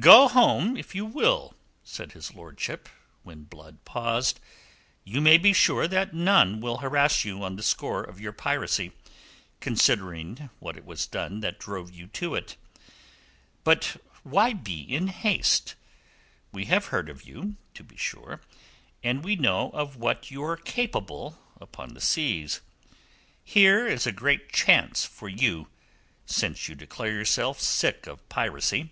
"Go 0.00 0.28
home, 0.28 0.78
if 0.78 0.94
you 0.94 1.04
will," 1.04 1.54
said 1.84 2.12
his 2.12 2.32
lordship, 2.32 2.88
when 3.22 3.44
Blood 3.44 3.84
paused. 3.84 4.40
"You 5.04 5.20
may 5.20 5.36
be 5.36 5.52
sure 5.52 5.86
that 5.86 6.14
none 6.14 6.62
will 6.62 6.78
harass 6.78 7.22
you 7.22 7.42
on 7.44 7.56
the 7.56 7.62
score 7.62 8.02
of 8.02 8.18
your 8.18 8.32
piracy, 8.32 8.92
considering 9.60 10.48
what 10.58 10.78
it 10.78 10.86
was 10.86 11.06
that 11.08 11.58
drove 11.58 11.92
you 11.92 12.06
to 12.06 12.34
it. 12.34 12.56
But 13.62 13.98
why 14.22 14.54
be 14.54 14.80
in 14.80 15.08
haste? 15.08 15.74
We 16.50 16.64
have 16.64 16.86
heard 16.86 17.10
of 17.10 17.24
you, 17.28 17.56
to 17.74 17.84
be 17.84 17.98
sure, 17.98 18.40
and 19.02 19.22
we 19.22 19.36
know 19.36 19.68
of 19.72 19.96
what 19.96 20.30
you 20.30 20.42
are 20.44 20.56
capable 20.56 21.38
upon 21.60 21.92
the 21.92 22.00
seas. 22.00 22.62
Here 23.44 23.86
is 23.86 24.06
a 24.06 24.12
great 24.12 24.50
chance 24.50 25.04
for 25.04 25.28
you, 25.28 25.68
since 26.24 26.70
you 26.70 26.74
declare 26.74 27.12
yourself 27.12 27.60
sick 27.60 28.06
of 28.06 28.26
piracy. 28.30 28.88